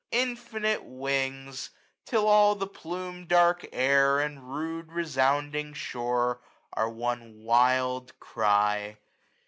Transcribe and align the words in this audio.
Infinite 0.13 0.83
wings! 0.83 1.69
till 2.05 2.27
all 2.27 2.55
the 2.55 2.65
plume 2.65 3.27
dark 3.27 3.67
air. 3.71 4.19
And 4.19 4.51
rude 4.51 4.91
resounding 4.93 5.73
shore, 5.75 6.41
are 6.73 6.89
one 6.89 7.43
wild 7.43 8.19
cry. 8.19 8.97